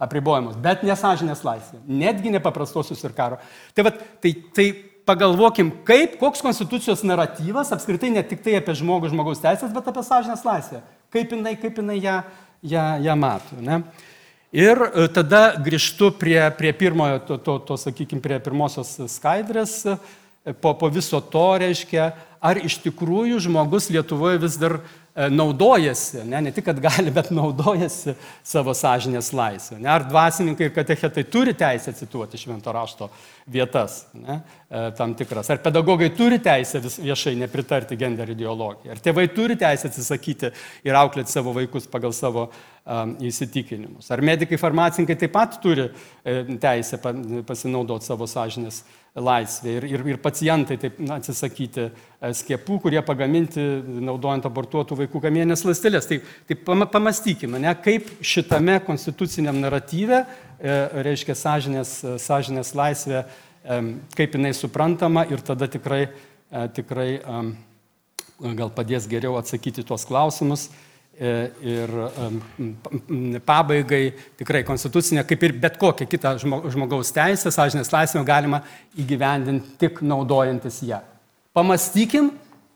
[0.03, 3.41] apribojamos, bet nesažinės laisvė, netgi nepaprastosius ir karo.
[3.75, 4.69] Tai, va, tai, tai
[5.07, 10.07] pagalvokim, kaip, koks konstitucijos naratyvas, apskritai ne tik tai apie žmogų, žmogaus teisės, bet apie
[10.07, 10.79] sąžinės laisvę.
[11.13, 12.17] Kaip jinai, kaip jinai ją,
[12.71, 13.59] ją, ją mato.
[13.61, 13.83] Ne?
[14.53, 20.53] Ir e, tada grįžtu prie, prie pirmojo, to, to, to sakykime, prie pirmosios skaidrės, e,
[20.53, 22.11] po, po viso to reiškia,
[22.43, 27.29] ar iš tikrųjų žmogus Lietuvoje vis dar E, naudojasi, ne, ne tik, kad gali, bet
[27.33, 29.77] naudojasi savo sąžinės laisvę.
[29.77, 33.09] Ne, ar dvasininkai ir katechetai turi teisę cituoti švento rašto
[33.45, 35.51] vietas, ne, e, tam tikras.
[35.53, 38.95] Ar pedagogai turi teisę viešai nepritarti gender ideologijai.
[38.95, 40.49] Ar tėvai turi teisę atsisakyti
[40.87, 44.09] ir auklėti savo vaikus pagal savo um, įsitikinimus.
[44.13, 45.91] Ar medikai, farmacininkai taip pat turi
[46.25, 46.97] e, teisę
[47.45, 53.01] pasinaudoti savo sąžinės laisvę laisvė ir, ir, ir pacientai taip na, atsisakyti e, skiepų, kurie
[53.05, 53.61] pagaminti
[54.01, 56.07] naudojant abortuotų vaikų kamienės lastelės.
[56.09, 56.17] Tai,
[56.49, 61.93] tai pamastykime, ne, kaip šitame konstituciniam naratyve, e, reiškia sąžinės,
[62.25, 63.81] sąžinės laisvė, e,
[64.17, 66.07] kaip jinai suprantama ir tada tikrai,
[66.49, 67.43] e, tikrai e,
[68.57, 70.71] gal padės geriau atsakyti tuos klausimus.
[71.13, 71.91] E, ir
[73.45, 78.63] pabaigai tikrai konstitucinė, kaip ir bet kokia kita žmogaus teisė, sąžinės laisvė galima
[78.97, 81.03] įgyvendinti tik naudojantis ją.
[81.53, 82.31] Pamastykim,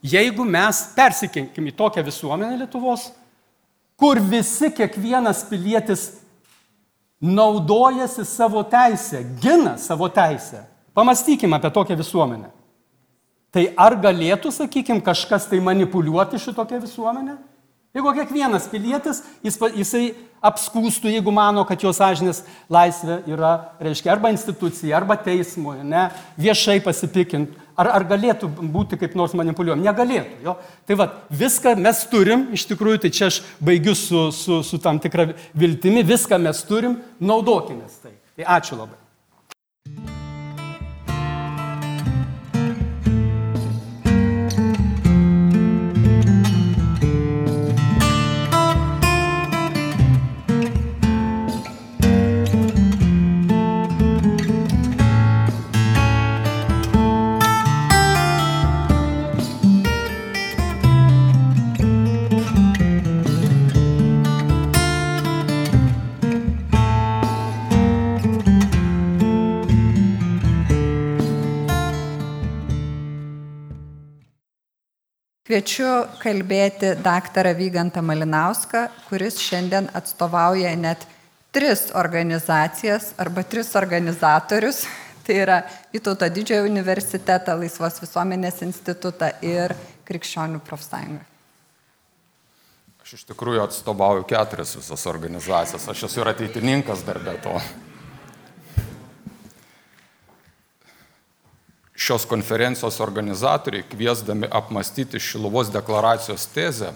[0.06, 3.08] jeigu mes persikinkim į tokią visuomenę Lietuvos,
[3.98, 6.06] kur visi, kiekvienas pilietis
[7.18, 10.62] naudojasi savo teisę, gina savo teisę.
[10.94, 12.54] Pamastykim apie tokią visuomenę.
[13.50, 17.40] Tai ar galėtų, sakykime, kažkas tai manipuliuoti šitokią visuomenę?
[17.96, 20.02] Jeigu kiekvienas pilietis, jis, jisai
[20.44, 26.04] apskūstų, jeigu mano, kad jo sąžinės laisvė yra, reiškia, arba institucija, arba teismui, ne,
[26.38, 29.86] viešai pasipikint, ar, ar galėtų būti kaip nors manipuliuojama?
[29.88, 30.38] Negalėtų.
[30.44, 30.58] Jo?
[30.86, 31.08] Tai va,
[31.42, 36.04] viską mes turim, iš tikrųjų, tai čia aš baigiu su, su, su tam tikra viltimi,
[36.06, 38.18] viską mes turim, naudokime tai.
[38.38, 39.07] Tai ačiū labai.
[75.48, 75.88] Kviečiu
[76.20, 81.06] kalbėti daktarą Vygantą Malinauską, kuris šiandien atstovauja net
[81.56, 84.82] tris organizacijas arba tris organizatorius.
[85.24, 85.56] Tai yra
[85.88, 89.72] Vytauto didžiojo universitetą, Laisvos visuomenės institutą ir
[90.04, 91.24] Krikščionių profsąjungą.
[93.00, 95.88] Aš iš tikrųjų atstovauju keturias visas organizacijas.
[95.88, 97.56] Aš esu ir ateitininkas darbė to.
[101.98, 106.92] Šios konferencijos organizatoriai, kviesdami apmastyti Šiluvos deklaracijos tezę,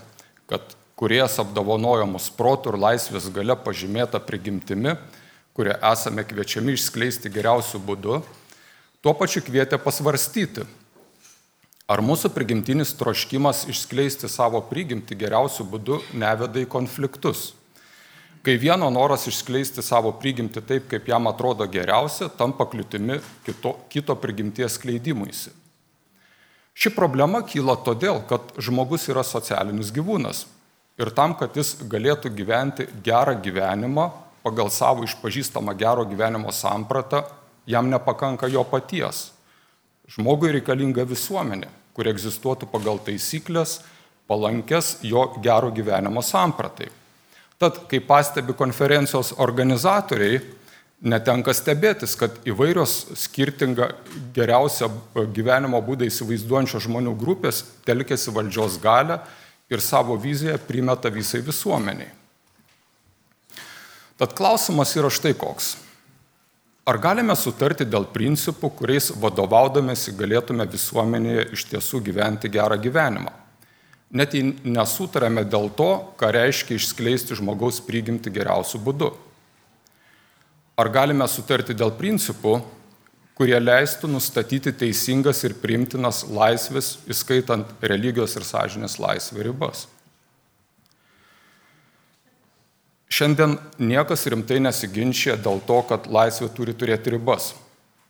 [0.47, 4.95] kad kuries apdovanojo mus protų ir laisvės gale pažymėta prigimtimi,
[5.59, 8.21] kurią esame kviečiami išskleisti geriausių būdų,
[9.03, 10.69] tuo pačiu kvietė pasvarstyti,
[11.91, 17.51] ar mūsų prigimtinis troškimas išskleisti savo prigimtį geriausių būdų neveda į konfliktus.
[18.43, 24.17] Kai vieno noras išskleisti savo prigimti taip, kaip jam atrodo geriausia, tampa kliūtimi kito, kito
[24.19, 25.53] prigimties skleidimuisi.
[26.75, 30.47] Ši problema kyla todėl, kad žmogus yra socialinis gyvūnas.
[31.01, 34.09] Ir tam, kad jis galėtų gyventi gerą gyvenimą
[34.43, 37.23] pagal savo išpažįstamą gero gyvenimo sampratą,
[37.67, 39.31] jam nepakanka jo paties.
[40.11, 43.79] Žmogui reikalinga visuomenė, kur egzistuotų pagal taisyklės,
[44.29, 46.91] palankės jo gero gyvenimo sampratai.
[47.63, 50.41] Tad, kai pastebi konferencijos organizatoriai,
[51.03, 53.87] netenka stebėtis, kad įvairios skirtingą
[54.35, 54.89] geriausią
[55.35, 59.21] gyvenimo būdą įsivaizduojančios žmonių grupės telkėsi valdžios galę
[59.71, 62.11] ir savo viziją primeta visai visuomeniai.
[64.19, 65.77] Tad klausimas yra štai koks.
[66.87, 73.42] Ar galime sutarti dėl principų, kuriais vadovaudomėsi galėtume visuomenėje iš tiesų gyventi gerą gyvenimą?
[74.13, 75.89] Net jei nesutarėme dėl to,
[76.21, 79.09] ką reiškia išskleisti žmogaus prigimti geriausių būdų.
[80.77, 82.59] Ar galime sutarti dėl principų,
[83.37, 89.87] kurie leistų nustatyti teisingas ir priimtinas laisvės, įskaitant religijos ir sąžinės laisvę ribas?
[93.13, 97.53] Šiandien niekas rimtai nesiginčia dėl to, kad laisvė turi turėti ribas.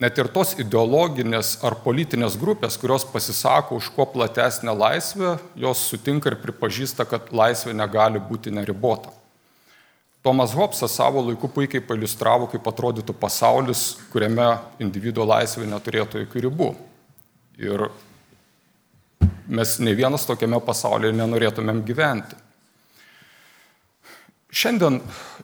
[0.03, 6.33] Net ir tos ideologinės ar politinės grupės, kurios pasisako už kuo platesnę laisvę, jos sutinka
[6.33, 9.13] ir pripažįsta, kad laisvė negali būti neribota.
[10.23, 14.49] Tomas Hobsas savo laiku puikiai pailustravo, kaip atrodytų pasaulis, kuriame
[14.83, 16.69] individuo laisvė neturėtų jokių ribų.
[17.63, 17.89] Ir
[19.47, 22.39] mes ne vienas tokiame pasaulyje nenorėtumėm gyventi.
[24.53, 24.99] Šiandien,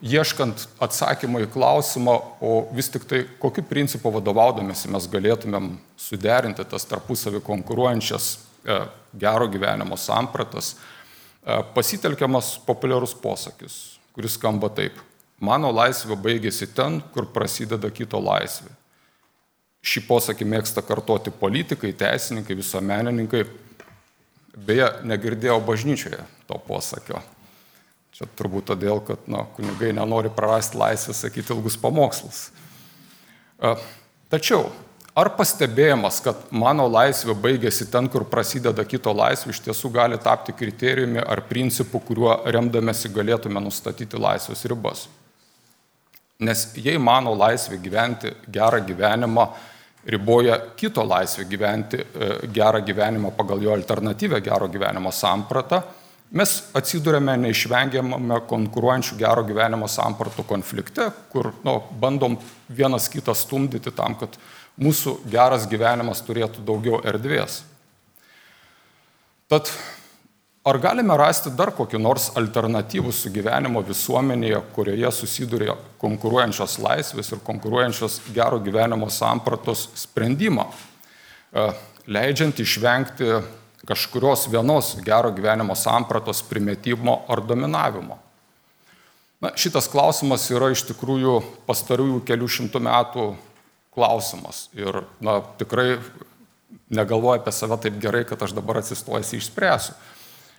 [0.04, 6.84] ieškant atsakymą į klausimą, o vis tik tai kokiu principu vadovaudomėsi mes galėtumėm suderinti tas
[6.90, 8.82] tarpusavį konkuruojančias e,
[9.16, 13.78] gero gyvenimo sampratas, e, pasitelkiamas populiarus posakis
[14.18, 14.96] kuris skamba taip.
[15.38, 18.72] Mano laisvė baigėsi ten, kur prasideda kito laisvė.
[19.86, 23.44] Šį posakį mėgsta kartoti politikai, teisininkai, visuomenininkai.
[24.58, 26.18] Beje, negirdėjau bažnyčioje
[26.50, 27.22] to posakio.
[28.18, 32.48] Čia turbūt todėl, kad na, kunigai nenori prarasti laisvę sakyti ilgus pamokslus.
[34.28, 34.66] Tačiau
[35.18, 40.54] Ar pastebėjimas, kad mano laisvė baigėsi ten, kur prasideda kito laisvė, iš tiesų gali tapti
[40.54, 45.08] kriterijumi ar principu, kuriuo remdamėsi galėtume nustatyti laisvės ribas?
[46.38, 49.48] Nes jei mano laisvė gyventi gerą gyvenimą
[50.06, 55.82] riboja kito laisvę gyventi e, gerą gyvenimą pagal jo alternatyvę gero gyvenimo sampratą,
[56.30, 62.36] mes atsidurėme neišvengiamame konkuruojančių gero gyvenimo sampratų konflikte, kur nu, bandom
[62.68, 64.36] vienas kitą stumdyti tam, kad
[64.78, 67.62] mūsų geras gyvenimas turėtų daugiau erdvės.
[69.48, 69.70] Tad
[70.68, 78.20] ar galime rasti dar kokį nors alternatyvų sugyvenimo visuomenėje, kurioje susiduria konkuruojančios laisvės ir konkuruojančios
[78.36, 81.70] gero gyvenimo sampratos sprendimą, e,
[82.06, 83.40] leidžiant išvengti
[83.88, 88.18] kažkurios vienos gero gyvenimo sampratos primetimo ar dominavimo.
[89.40, 93.28] Na, šitas klausimas yra iš tikrųjų pastarųjų kelių šimtų metų
[93.94, 94.66] klausimas.
[94.76, 96.00] Ir na, tikrai
[96.90, 99.94] negalvoju apie save taip gerai, kad aš dabar atsistojęs išspręsiu.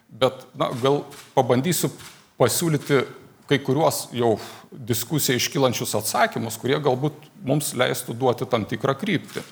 [0.09, 1.03] Bet na, gal
[1.35, 1.91] pabandysiu
[2.39, 3.03] pasiūlyti
[3.49, 4.37] kai kuriuos jau
[4.71, 9.43] diskusiją iškylančius atsakymus, kurie galbūt mums leistų duoti tam tikrą kryptį.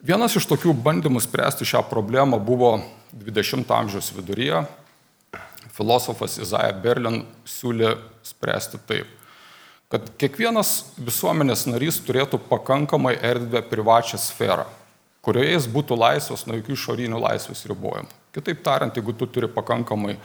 [0.00, 2.78] Vienas iš tokių bandymų spręsti šią problemą buvo
[3.12, 4.64] 20-ojo amžiaus viduryje.
[5.76, 9.16] Filosofas Izaja Berlin siūlė spręsti taip
[9.90, 14.68] kad kiekvienas visuomenės narys turėtų pakankamai erdvę privačią sferą,
[15.24, 18.14] kurioje jis būtų laisvas nuo jokių išorinių laisvės ribojimų.
[18.30, 20.20] Kitaip tariant, jeigu tu turi pakankamai e,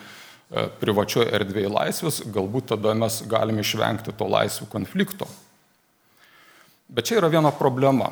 [0.81, 5.25] privačioje erdvėje laisvės, galbūt tada mes galime išvengti to laisvių konflikto.
[6.85, 8.11] Bet čia yra viena problema.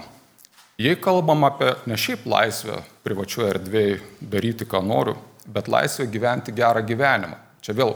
[0.78, 5.14] Jei kalbam apie ne šiaip laisvę privačioje erdvėje daryti, ką noriu,
[5.46, 7.38] bet laisvę gyventi gerą gyvenimą.
[7.62, 7.94] Čia vėl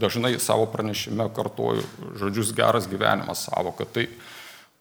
[0.00, 1.84] dažnai savo pranešime kartuoju
[2.20, 4.04] žodžius geras gyvenimas savo, kad tai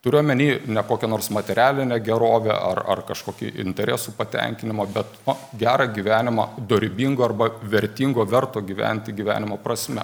[0.03, 5.87] turiu omeny ne kokią nors materialinę gerovę ar, ar kažkokį interesų patenkinimą, bet nu, gerą
[5.95, 10.03] gyvenimą dorybingo arba vertingo, verto gyventi gyvenimo prasme.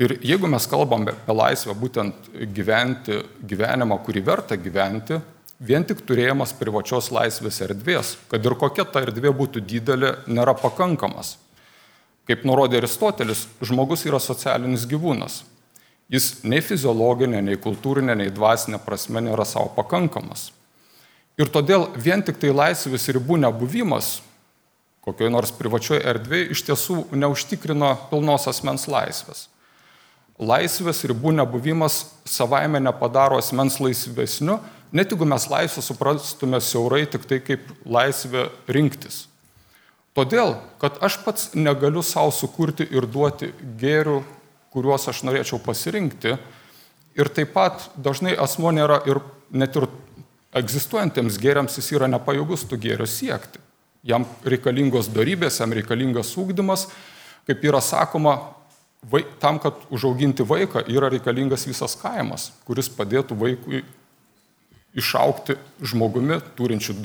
[0.00, 5.20] Ir jeigu mes kalbame apie laisvę būtent gyventi gyvenimą, kurį verta gyventi,
[5.60, 11.36] vien tik turėjimas privačios laisvės erdvės, kad ir kokia ta erdvė būtų didelė, nėra pakankamas.
[12.28, 15.42] Kaip nurodė Aristotelis, žmogus yra socialinis gyvūnas.
[16.10, 20.48] Jis nei fiziologinė, nei kultūrinė, nei dvasinė prasme nėra savo pakankamas.
[21.38, 24.18] Ir todėl vien tik tai laisvės ribų nebuvimas
[25.04, 29.48] kokioje nors privačioje erdvėje iš tiesų neužtikrino pilnos asmens laisvės.
[30.40, 34.58] laisvės ribų nebuvimas savaime nepadaro asmens laisvesniu,
[34.92, 39.26] net jeigu mes laisvę suprastume siaurai tik tai kaip laisvę rinktis.
[40.16, 44.20] Todėl, kad aš pats negaliu savo sukurti ir duoti gėrių,
[44.74, 46.34] kuriuos aš norėčiau pasirinkti.
[47.18, 49.86] Ir taip pat dažnai asmo nėra ir net ir
[50.58, 53.62] egzistuojantiems gėriams jis yra nepajėgus tų gėrių siekti.
[54.02, 56.88] Jam reikalingos darybės, jam reikalingas ūkdymas,
[57.46, 58.38] kaip yra sakoma,
[59.02, 63.82] vai, tam, kad užauginti vaiką, yra reikalingas visas kaimas, kuris padėtų vaikui
[64.96, 66.96] išaukti žmogumi, turinčių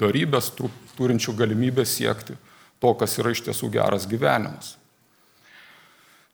[0.00, 0.52] darybės,
[0.98, 2.36] turinčių galimybę siekti
[2.80, 4.76] to, kas yra iš tiesų geras gyvenimas.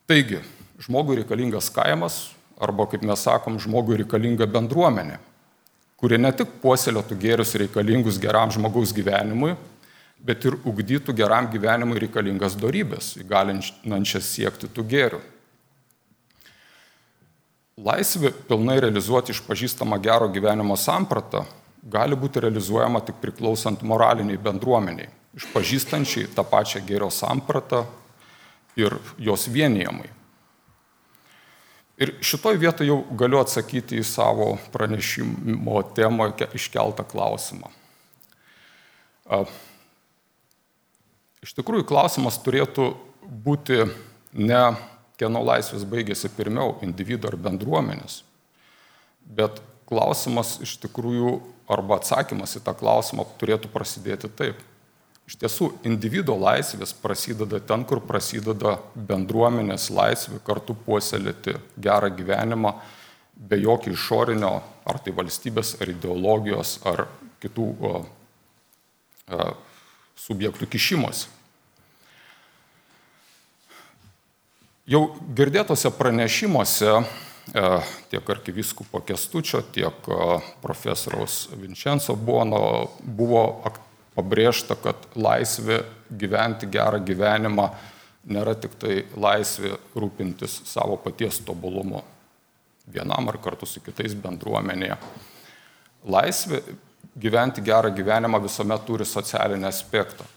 [0.08, 0.42] Taigi,
[0.84, 5.18] žmogui reikalingas kaimas, arba kaip mes sakom, žmogui reikalinga bendruomenė,
[6.00, 9.54] kuri ne tik puoselėtų gėrius reikalingus geram žmogaus gyvenimui,
[10.24, 15.20] bet ir ugdytų geram gyvenimui reikalingas darybės, įgalinančias siekti tų gėrių.
[17.74, 21.42] Laisvė pilnai realizuoti išpažįstamą gero gyvenimo sampratą
[21.82, 27.82] gali būti realizuojama tik priklausant moraliniai bendruomeniai, išpažįstančiai tą pačią gėrio sampratą
[28.78, 30.06] ir jos vienijamai.
[31.98, 37.70] Ir šitoj vietoje jau galiu atsakyti į savo pranešimo temą iškeltą klausimą.
[41.44, 42.88] Iš tikrųjų, klausimas turėtų
[43.44, 43.84] būti
[44.34, 44.64] ne
[45.20, 48.22] kieno laisvės baigėsi pirmiau, individuo ar bendruomenės,
[49.24, 51.38] bet klausimas iš tikrųjų,
[51.70, 54.60] arba atsakymas į tą klausimą turėtų prasidėti taip.
[55.24, 62.74] Iš tiesų, individuo laisvės prasideda ten, kur prasideda bendruomenės laisvė kartu puoselėti gerą gyvenimą
[63.34, 67.06] be jokio išorinio, ar tai valstybės, ar ideologijos, ar
[67.40, 67.94] kitų o,
[69.32, 69.48] o,
[70.26, 71.24] subjektų kišimus.
[74.84, 77.04] Jau girdėtose pranešimuose e,
[78.12, 80.26] tiek arkiviskupo Kestučio, tiek e,
[80.60, 83.46] profesoriaus Vincenzo Bono buvo
[84.12, 85.80] pabrėžta, kad laisvė
[86.12, 87.70] gyventi gerą gyvenimą
[88.28, 92.04] nėra tik tai laisvė rūpintis savo paties tobulumu
[92.84, 95.00] vienam ar kartu su kitais bendruomenėje.
[96.12, 96.60] Laisvė
[97.16, 100.28] gyventi gerą gyvenimą visuomet turi socialinį aspektą.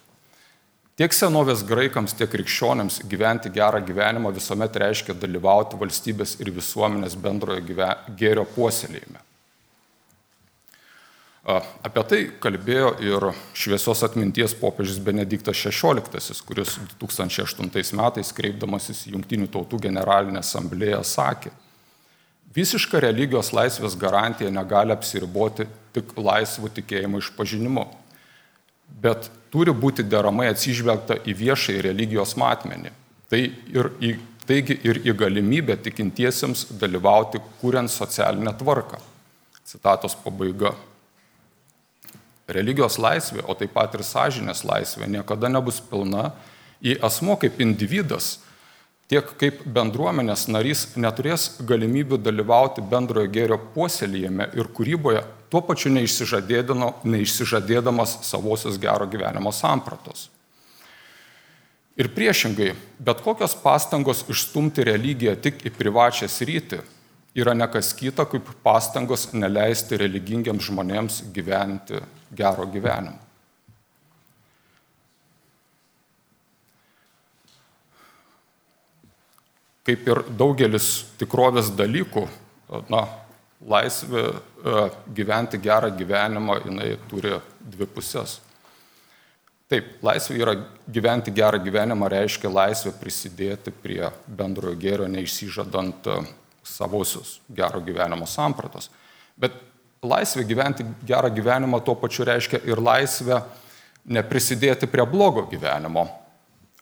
[0.97, 7.62] Tiek senovės graikams, tiek krikščionėms gyventi gerą gyvenimą visuomet reiškia dalyvauti valstybės ir visuomenės bendrojo
[7.67, 8.07] gyven...
[8.17, 9.21] gėrio puoselėjime.
[11.47, 19.47] Apie tai kalbėjo ir šviesios atminties popiežius Benediktas XVI, kuris 2008 metais kreipdamasis į Junktinių
[19.53, 21.53] tautų generalinę asamblėją sakė,
[22.57, 27.83] Visiška religijos laisvės garantija negali apsiriboti tik laisvų tikėjimo išpažinimu,
[28.88, 32.91] bet turi būti deramai atsižvelgta į viešąjį religijos matmenį.
[33.28, 34.13] Tai ir į,
[34.47, 39.00] taigi ir į galimybę tikintiesiems dalyvauti kuriant socialinę tvarką.
[39.67, 40.73] Citatos pabaiga.
[42.47, 46.32] Religijos laisvė, o taip pat ir sąžinės laisvė niekada nebus pilna,
[46.80, 48.38] į asmo kaip individas
[49.12, 58.17] tiek kaip bendruomenės narys neturės galimybių dalyvauti bendrojo gėrio puoselėjime ir kūryboje, tuo pačiu neišsižadėdamas
[58.27, 60.29] savosios gero gyvenimo sampratos.
[61.97, 66.79] Ir priešingai, bet kokios pastangos išstumti religiją tik į privačią sritį
[67.38, 71.97] yra nekas kita kaip pastangos neleisti religingiams žmonėms gyventi
[72.38, 73.27] gero gyvenimo.
[79.88, 82.25] kaip ir daugelis tikrovės dalykų,
[82.91, 83.05] na,
[83.65, 84.76] laisvė e,
[85.17, 88.39] gyventi gerą gyvenimą, jinai turi dvi pusės.
[89.67, 90.54] Taip, laisvė yra
[90.88, 96.20] gyventi gerą gyvenimą, reiškia laisvę prisidėti prie bendrojo gėrio, neišsižadant e,
[96.67, 98.91] savosios gero gyvenimo sampratos.
[99.38, 99.56] Bet
[100.06, 103.41] laisvė gyventi gerą gyvenimą tuo pačiu reiškia ir laisvę
[104.08, 106.06] neprisidėti prie blogo gyvenimo.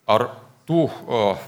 [0.05, 0.27] Ar
[0.67, 1.45] tų uh,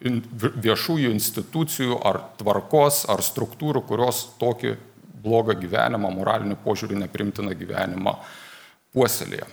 [0.00, 4.76] viešųjų institucijų ar tvarkos ar struktūrų, kurios tokį
[5.20, 8.14] blogą gyvenimą, moralinį požiūrį neprimtiną gyvenimą
[8.94, 9.44] puoselėje.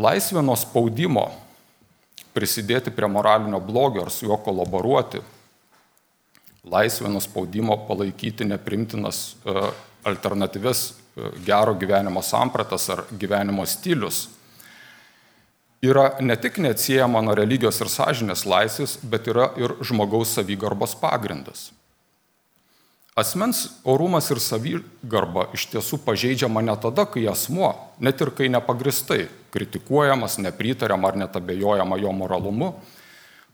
[0.00, 1.28] Laisvė nuo spaudimo
[2.34, 5.20] prisidėti prie moralinio blogio ar su juo kolaboruoti,
[6.64, 9.68] laisvė nuo spaudimo palaikyti neprimtinas e,
[10.08, 14.24] alternatyves e, gero gyvenimo sampratas ar gyvenimo stilius
[15.84, 21.70] yra ne tik neatsiejama nuo religijos ir sąžinės laisvės, bet yra ir žmogaus savigarbos pagrindas.
[23.14, 27.70] Asmens orumas ir savigarba iš tiesų pažeidžiama ne tada, kai asmuo,
[28.02, 32.72] net ir kai nepagristai, kritikuojamas, nepritariama ar net abejojama jo moralumu,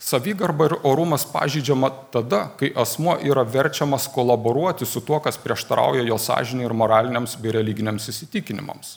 [0.01, 6.16] Savigarba ir orumas pažydžiama tada, kai asmo yra verčiamas kolaboruoti su tuo, kas prieštarauja jo
[6.16, 8.95] sąžinė ir moraliniams bei religiniams įsitikinimams.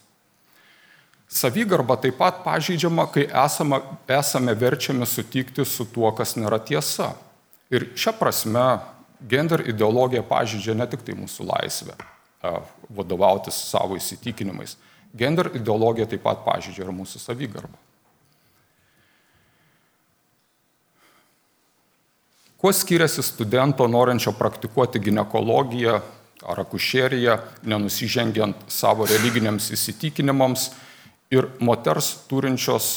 [1.33, 7.15] Savigarba taip pat pažydžiama, kai esame, esame verčiami sutikti su tuo, kas nėra tiesa.
[7.73, 8.65] Ir šią prasme
[9.29, 11.97] gender ideologija pažydžia ne tik tai mūsų laisvę
[12.93, 14.75] vadovautis savo įsitikinimais.
[15.15, 17.79] Gender ideologija taip pat pažydžia ir mūsų savigarbą.
[22.61, 25.97] Kuo skiriasi studento norinčio praktikuoti gynekologiją
[26.47, 30.69] ar akušeriją, nenusižengiant savo religiniams įsitikinimams
[31.33, 32.93] ir moters turinčios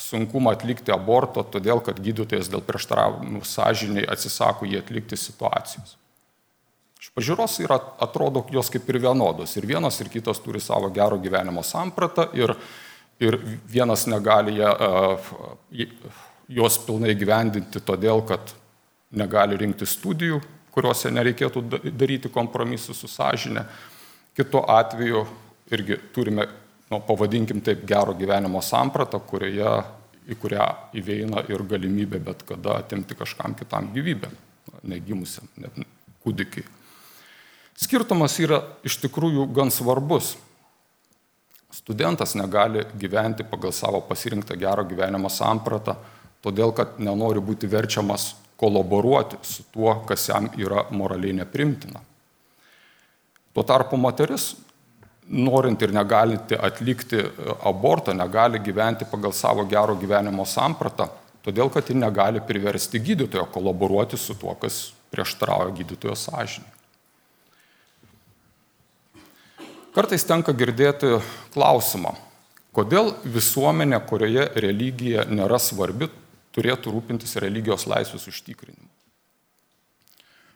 [0.00, 5.96] sunkumą atlikti aborto, todėl kad gydytojas dėl prieštaravimų sąžiniai atsisako jį atlikti situacijos.
[7.04, 9.52] Iš pažiūros yra, atrodo, jos kaip ir vienodos.
[9.58, 12.54] Ir vienas ir kitas turi savo gero gyvenimo sampratą ir,
[13.20, 13.36] ir
[13.68, 14.72] vienas negali ją,
[16.48, 18.54] juos pilnai gyvendinti todėl, kad
[19.14, 20.40] negali rinkti studijų,
[20.74, 21.62] kuriuose nereikėtų
[21.92, 23.66] daryti kompromisų su sąžinė.
[24.34, 25.26] Kitu atveju
[25.76, 26.48] irgi turime,
[26.94, 29.74] nu, pavadinkim taip, gero gyvenimo sampratą, kurioje,
[30.30, 30.66] į kurią
[30.96, 34.30] įveina ir galimybė bet kada atimti kažkam kitam gyvybę,
[34.88, 35.76] negimusiam, net
[36.24, 36.64] kūdikiai.
[37.74, 40.36] Skirtumas yra iš tikrųjų gan svarbus.
[41.74, 45.96] Studentas negali gyventi pagal savo pasirinktą gero gyvenimo sampratą,
[46.44, 48.30] todėl kad nenori būti verčiamas
[48.60, 51.98] kolaboruoti su tuo, kas jam yra moraliai neprimtina.
[53.54, 54.52] Tuo tarpu moteris,
[55.28, 57.28] norint ir negalinti atlikti e,
[57.64, 61.08] abortą, negali gyventi pagal savo gero gyvenimo sampratą,
[61.44, 66.70] todėl kad ji negali priversti gydytojo kolaboruoti su tuo, kas prieštarauja gydytojo sąžinė.
[69.94, 71.20] Kartais tenka girdėti
[71.54, 72.16] klausimą,
[72.74, 76.08] kodėl visuomenė, kurioje religija nėra svarbi,
[76.54, 78.90] turėtų rūpintis religijos laisvės užtikrinimu.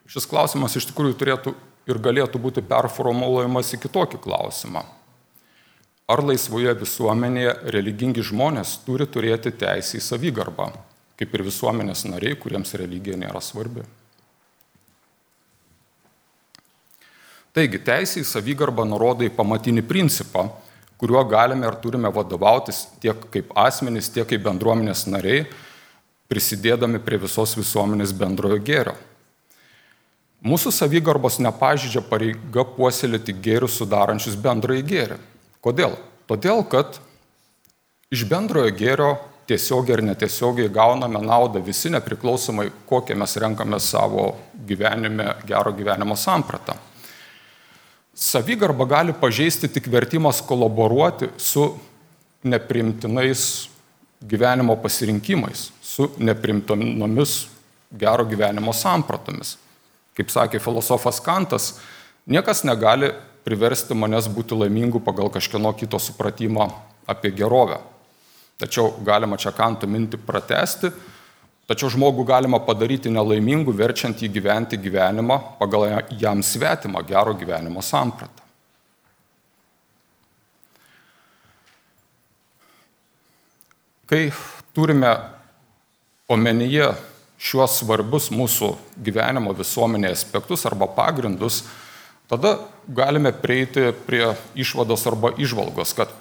[0.08, 1.52] Šis klausimas iš tikrųjų turėtų
[1.88, 4.84] ir galėtų būti performuluojamas į kitokį klausimą.
[6.08, 10.70] Ar laisvoje visuomenėje religingi žmonės turi turėti teisę į savigarbą,
[11.20, 13.84] kaip ir visuomenės nariai, kuriems religija nėra svarbi?
[17.52, 20.46] Taigi, teisė į savigarbą nurodo į pamatinį principą,
[21.00, 25.46] kuriuo galime ir turime vadovautis tiek kaip asmenys, tiek kaip bendruomenės nariai,
[26.28, 28.94] prisidėdami prie visos visuomenės bendrojo gėrio.
[30.38, 35.16] Mūsų savigarbos nepažydžia pareiga puoselėti gėrius sudarančius bendrąjį gėrį.
[35.64, 35.96] Kodėl?
[36.30, 37.00] Todėl, kad
[38.14, 39.10] iš bendrojo gėrio
[39.48, 44.30] tiesiogiai ir netiesiogiai gauname naudą visi, nepriklausomai kokią mes renkame savo
[44.68, 46.76] gyvenime, gero gyvenimo sampratą.
[48.14, 51.70] Savigarba gali pažeisti tik vertimas kolaboruoti su
[52.44, 53.68] neprimtinais
[54.22, 57.46] gyvenimo pasirinkimais, su neprimtinomis
[57.98, 59.56] gero gyvenimo sampratomis.
[60.18, 61.76] Kaip sakė filosofas Kantas,
[62.26, 63.12] niekas negali
[63.46, 66.66] priversti manęs būti laimingu pagal kažkieno kito supratimą
[67.08, 67.78] apie gerovę.
[68.58, 70.90] Tačiau galima čia Kanto mintį pratesti,
[71.70, 75.86] tačiau žmogų galima padaryti nelaimingu, verčiant jį gyventi gyvenimą pagal
[76.18, 78.42] jam svetimą gero gyvenimo sampratą.
[84.08, 84.32] Kai
[84.74, 85.14] turime
[86.28, 86.90] omenyje
[87.38, 88.72] šiuos svarbius mūsų
[89.06, 91.62] gyvenimo visuomenėje aspektus arba pagrindus,
[92.30, 92.58] tada
[92.88, 96.12] galime prieiti prie išvados arba išvalgos, kad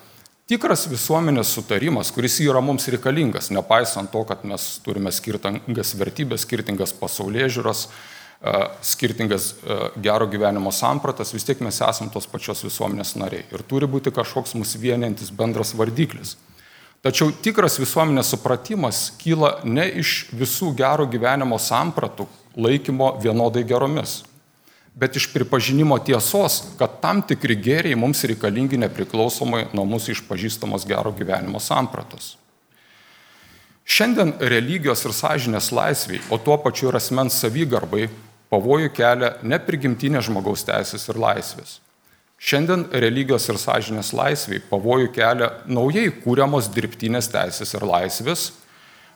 [0.48, 6.94] tikras visuomenės sutarimas, kuris yra mums reikalingas, nepaisant to, kad mes turime skirtingas vertybės, skirtingas
[6.96, 8.54] pasaulyje žiūros, e,
[8.86, 13.48] skirtingas e, gero gyvenimo sampratas, vis tiek mes esame tos pačios visuomenės nariai.
[13.52, 16.38] Ir turi būti kažkoks mūsų vieniantis bendras vardiklis.
[17.06, 22.26] Tačiau tikras visuomenės supratimas kyla ne iš visų gero gyvenimo sampratų
[22.58, 24.24] laikymo vienodai geromis,
[24.98, 31.14] bet iš pripažinimo tiesos, kad tam tikri gėriai mums reikalingi nepriklausomai nuo mūsų išpažįstamos gero
[31.14, 32.34] gyvenimo sampratos.
[33.88, 38.10] Šiandien religijos ir sąžinės laisviai, o tuo pačiu ir asmens savygarbai
[38.52, 41.78] pavojų kelia ne prigimtinė žmogaus teisės ir laisvės,
[42.38, 48.52] Šiandien religijos ir sąžinės laisviai pavojų kelia naujai kūriamos dirbtinės teisės ir laisvės,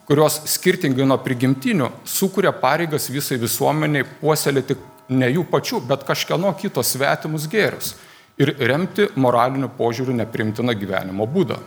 [0.10, 4.80] kurios skirtingai nuo prigimtinių sukuria pareigas visai visuomeniai puoselėti
[5.14, 7.94] ne jų pačių, bet kažkieno kito svetimus gėrius
[8.42, 11.60] ir remti moraliniu požiūriu neprimtiną gyvenimo būdą.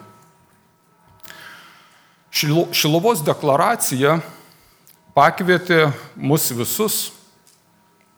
[2.35, 4.19] Šilovos deklaracija
[5.15, 7.14] pakvietė mus visus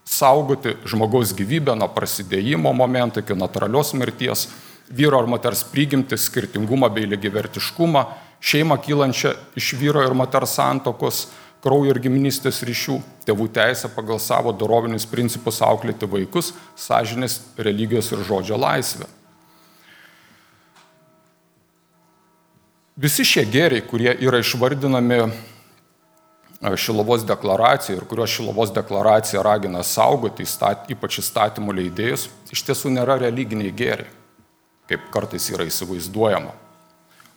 [0.06, 4.46] saugoti žmogaus gyvybę nuo prasidėjimo momento iki natūralios mirties,
[4.88, 8.04] vyro ar moters prigimti, skirtingumą bei lygivertiškumą,
[8.40, 11.26] šeimą kylančią iš vyro ir moters santokos,
[11.64, 18.22] kraujo ir giminystės ryšių, tėvų teisę pagal savo dorovinius principus auklėti vaikus, sąžinės, religijos ir
[18.28, 19.08] žodžio laisvę.
[22.96, 25.26] Visi šie gėriai, kurie yra išvardinami
[26.60, 30.46] Šilovos deklaracija ir kuriuos Šilovos deklaracija ragina saugoti,
[30.88, 34.08] ypač įstatymų leidėjus, iš tiesų nėra religiniai gėriai,
[34.88, 36.54] kaip kartais yra įsivaizduojama.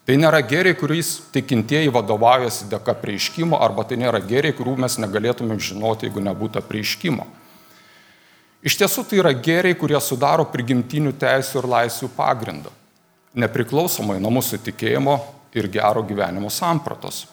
[0.08, 5.60] Tai nėra gėriai, kuriais tikintieji vadovaujasi dėka prieiškimo, arba tai nėra gėriai, kurių mes negalėtumėm
[5.62, 7.28] žinoti, jeigu nebūtų prieiškimo.
[8.66, 12.72] Iš tiesų tai yra gėriai, kurie sudaro prigimtinių teisų ir laisvių pagrindą,
[13.38, 15.20] nepriklausomai nuo mūsų tikėjimo
[15.60, 17.28] ir gero gyvenimo sampratos.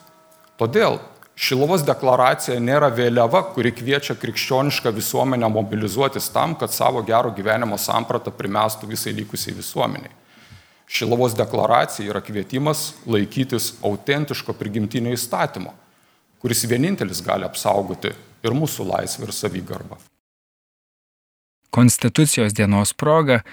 [0.59, 0.99] Todėl
[1.37, 8.33] Šilovos deklaracija nėra vėliava, kuri kviečia krikščionišką visuomenę mobilizuotis tam, kad savo gero gyvenimo sampratą
[8.33, 10.09] primestų visai likusiai visuomeniai.
[10.89, 15.75] Šilovos deklaracija yra kvietimas laikytis autentiško prigimtinio įstatymo,
[16.41, 19.99] kuris vienintelis gali apsaugoti ir mūsų laisvę ir savigarbą.
[21.69, 23.43] Konstitucijos dienos proga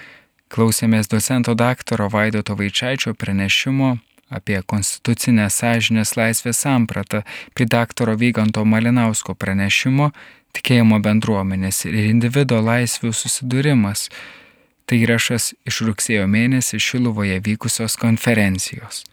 [0.49, 3.97] klausėmės docento daktaro Vaidoto Vaičiaičio pranešimo
[4.29, 7.21] apie konstitucinę sąžinės laisvės sampratą
[7.53, 10.11] prie daktaro Vyganto Malinausko pranešimo
[10.55, 14.09] tikėjimo bendruomenės ir individo laisvių susidūrimas.
[14.85, 19.03] Tai įrašas iš rugsėjo mėnesį Šiluvoje vykusios konferencijos.